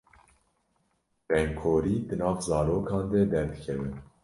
Rengkorî 1.31 1.95
di 2.07 2.15
nav 2.21 2.37
zarokan 2.47 3.05
de 3.11 3.21
derdikeve. 3.31 3.89